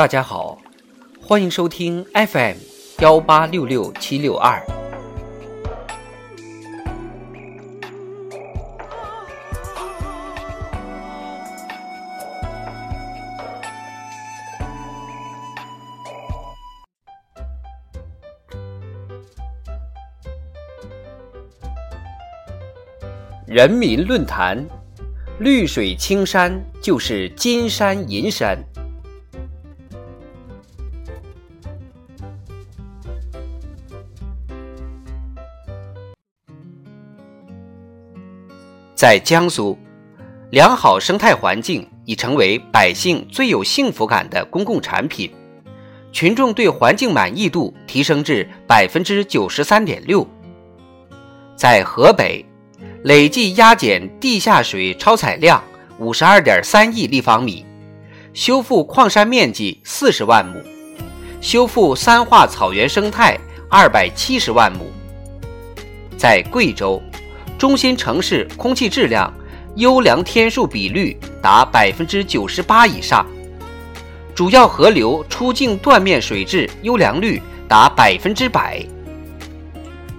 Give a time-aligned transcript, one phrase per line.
[0.00, 0.56] 大家好，
[1.20, 2.56] 欢迎收听 FM
[3.00, 4.58] 幺八六六七六二。
[23.46, 24.66] 人民论坛：
[25.40, 28.56] 绿水青山就是金山银山。
[39.00, 39.78] 在江苏，
[40.50, 45.32] 良好生态环境已成为百姓最有幸福感的公共产品，
[46.12, 50.28] 群众对环境满意度提升至百分之九十三点六。
[51.56, 52.44] 在河北。
[53.04, 55.64] 累计压减地下水超采量
[55.98, 57.64] 五十二点三亿立方米，
[58.34, 60.62] 修复矿山面积四十万亩，
[61.40, 63.38] 修复三化草原生态
[63.70, 64.92] 二百七十万亩。
[66.18, 67.02] 在贵州，
[67.60, 69.30] 中心城市空气质量
[69.76, 73.26] 优良天数比率达百分之九十八以上，
[74.34, 77.38] 主要河流出境断面水质优良率
[77.68, 78.82] 达百分之百。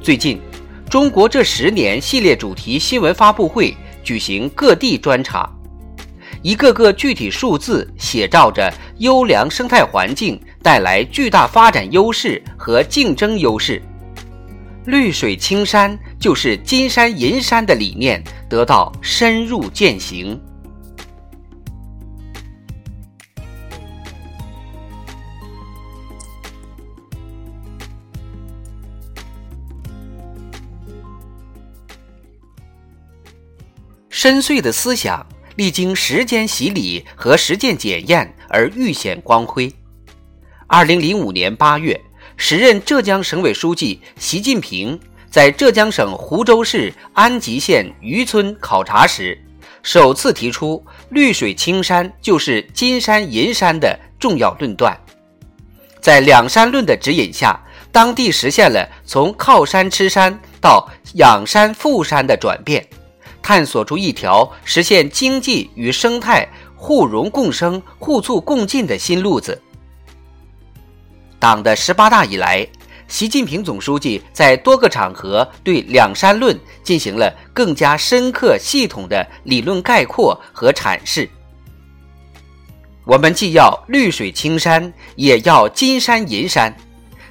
[0.00, 0.40] 最近。
[0.88, 5.52] 中国这十年系列主题新闻发布会举行各地专场，
[6.42, 13.82] 一个个具体数字写照着优良生态环境带来巨大发展优势和竞争优势，
[14.86, 20.40] 绿水青山就是金山银山的理念得到深入践行。
[34.08, 35.24] 深邃的思想
[35.56, 39.72] 历经时间洗礼和实践检验而愈显光辉。
[40.68, 42.00] 二零零五年八月，
[42.36, 44.98] 时任浙江省委书记习近平
[45.30, 49.36] 在浙江省湖州市安吉县渔村考察时，
[49.82, 54.94] 首次提出“绿水青山就是金山银山”的重要论断。
[56.00, 57.58] 在“两山论”的指引下，
[57.90, 62.86] 当地实现了从靠山吃山到养山富山的转变。
[63.42, 69.60] 探索出一条实现经济与生态互融共生、互促共进的新路子。
[71.46, 72.66] 党的十八大以来，
[73.06, 81.30] 习近平总书记在多个场合对“两山论”进行了更加深刻、系统的理论概括和阐释。
[83.04, 86.76] 我们既要绿水青山，也要金山银山，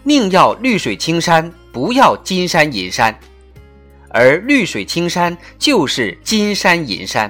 [0.04, 3.14] 宁要绿水青山，不要金山银山。
[4.12, 7.30] 而绿水青山就是金山银山，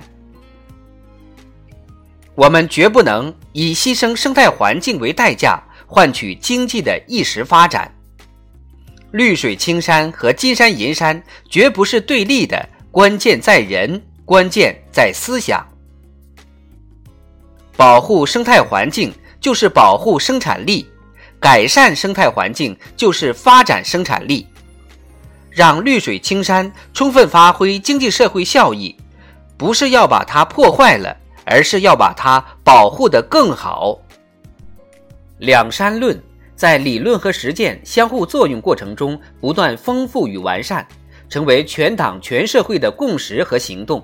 [2.35, 7.91] 我们绝不能以牺牲生态环境为代价换取经济的一时发展。
[9.11, 15.65] 绿水青山和金山银山绝不是对立的，关键在人，关键在思想。
[17.77, 20.89] 保护生态环境就是保护生产力，
[21.39, 24.47] 改善生态环境就是发展生产力。
[25.49, 28.93] 让绿水青山充分发挥经济社会效益，
[29.55, 33.97] 不是要把它破坏了，而是要把它保护得更好。
[35.45, 36.19] 两山论
[36.55, 40.83] 在理论和实践相互作用过程中不断丰富与完善，
[41.29, 44.03] 成为全党全社会的共识和行动，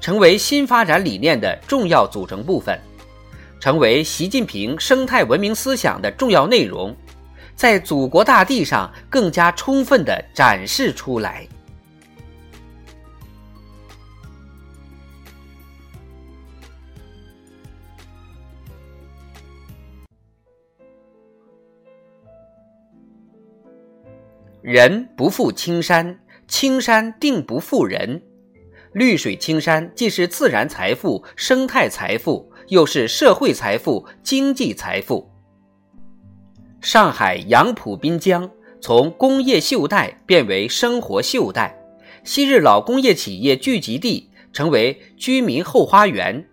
[0.00, 2.80] 成为新发展理念的重要组成部分，
[3.60, 6.96] 成为习近平生态文明思想的重要内容。
[7.54, 11.46] 在祖国大地上更加充分的展示出来。
[24.62, 28.22] 人不负青山，青山定不负人。
[28.92, 35.28] 绿水青山既是自然财富、生态财富，又是社会财富、经济财富。
[36.80, 38.48] 上海杨浦滨江
[38.80, 41.76] 从工业锈带变为生活锈带，
[42.22, 46.46] 昔日老工业企业聚集地成为居民后花园。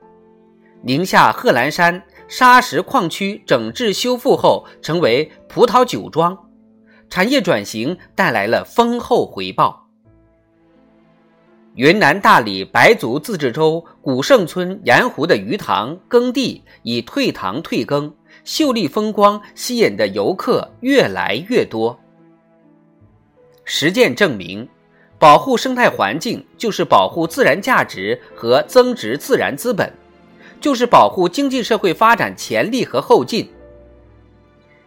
[0.82, 6.49] 宁夏贺兰山砂石矿区整治修复后成为葡萄酒庄，
[7.10, 9.88] 产业转型带来了丰厚回报。
[11.76, 18.14] 云南大理白族自治州古胜村盐湖的鱼塘耕地已退塘退耕。
[18.46, 21.98] 秀丽风光吸引的游客越来越多。
[23.64, 24.68] 实践证明，
[25.20, 29.92] 保护生态环境就是保护自然价值和增值自然资本，
[30.60, 33.48] 就是保护经济社会发展潜力和后劲，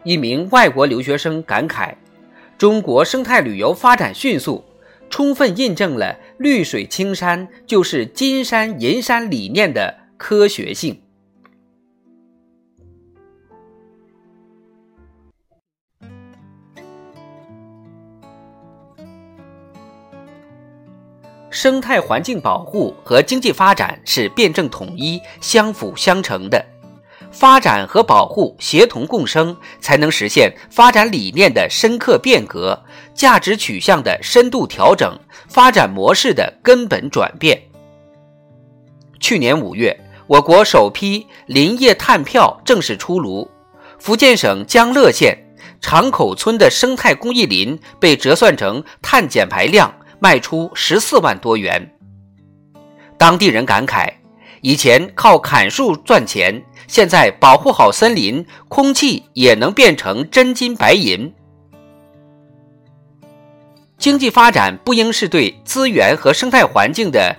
[0.03, 1.95] 一名外国留学生感慨
[2.63, 4.63] ：“中国生态旅游发展迅速，
[5.09, 11.01] 充分印证了‘绿水青山就是金山银山’理念的科学性。”
[21.51, 26.65] 生态环境保护和经济发展是辩证统一、相辅相成的，
[27.33, 32.81] 发展和保护协同共生，才能实现发展理念的深刻变革、
[33.13, 35.19] 价值取向的深度调整、
[35.49, 37.61] 发展模式的根本转变。
[39.19, 43.49] 去年五月，我国首批林业碳票正式出炉，
[43.99, 45.37] 福建省江乐县
[45.81, 49.93] 长口村的生态公益林被折算成碳减排量。
[50.19, 51.91] 卖出十四万多元。
[53.17, 54.09] 当地人感慨：
[54.63, 61.33] 以前靠砍树赚钱，现在保护好森林，空气也能变成真金白银。
[63.97, 67.35] 经济发展不应是对资源和生态环境的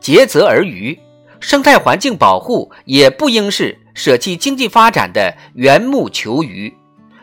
[0.00, 0.98] 竭泽而渔，
[1.38, 6.76] 生态环境保护也不应是舍弃经济发展的缘木求鱼，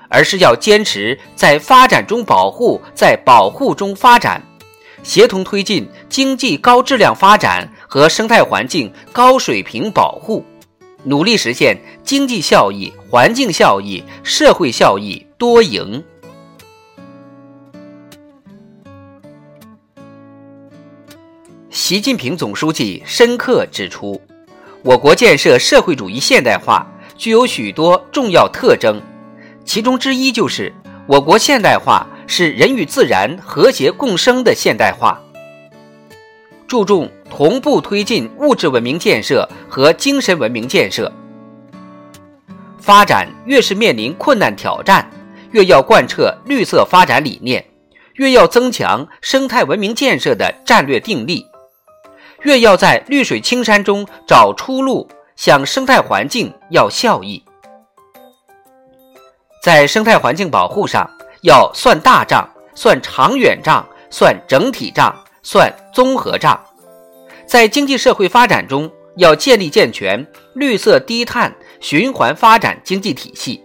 [0.08, 4.42] 而是要坚持在发展中保护，在保护中发展。
[5.04, 10.46] 协同推进经济高质量发展和生态环境高水平保护，
[11.04, 16.02] 努力实现经济效益、环境效益、社会效益多赢。
[21.70, 24.22] 习近平总书记深刻指出，
[24.86, 29.02] 我国建设社会主义现代化具有许多重要特征，
[29.66, 30.74] 其中之一就是
[31.08, 32.08] 我国现代化。
[32.28, 35.22] 是人与自然和谐共生的现代化，
[36.66, 41.12] 注重同步推进物质文明建设和精神文明建设。
[42.78, 45.10] 发展越是面临困难挑战，
[45.52, 47.66] 越要贯彻绿色发展理念，
[48.16, 51.48] 越要增强生态文明建设的战略定力，
[52.42, 57.44] 越要在绿水青山中找出路，向生态环境要效益。
[59.64, 61.10] 在生态环境保护上。
[61.44, 65.12] 要算大账，算长远账，算整体账，
[65.42, 66.60] 算综合账。
[67.52, 73.62] 在经济社会发展中，要建立健全绿色低碳循环发展经济体系，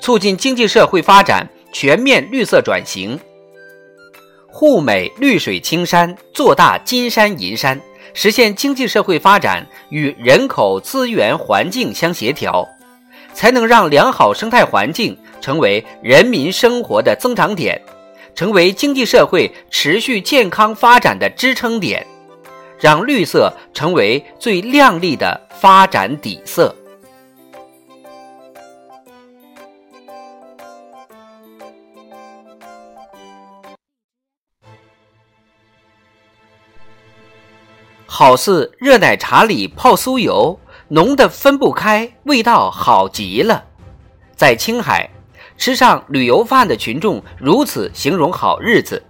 [0.00, 3.16] 促进经济社会发展全面绿色转型，
[4.48, 7.80] 护美绿水青山，做大金山银山，
[8.12, 12.68] 实现经济社会发展与人口资源环境相协调，
[13.32, 15.16] 才能让良好生态环境。
[15.40, 17.80] 成为人民生活的增长点，
[18.34, 22.04] 成为经济社会持续健康发展的支撑点，
[22.82, 26.74] 让绿色成为最亮丽的发展底色。
[38.04, 40.58] 好似热奶茶里泡酥油，
[40.88, 43.64] 浓的分不开，味道好极了。
[44.34, 45.08] 在青海。
[45.58, 49.00] 吃上旅游饭的群众如此形容好日子：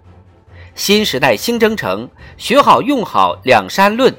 [0.75, 4.15] 新时代新征程，学好用好两山论，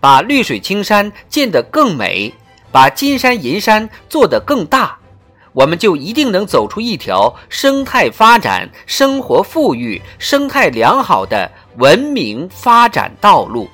[0.00, 2.32] 把绿水青山建得更美，
[2.70, 4.98] 把金山银山做得更大，
[5.52, 13.68] 我们就一定能走出一条生态发展、生活富裕、生态良好的文明发展道路。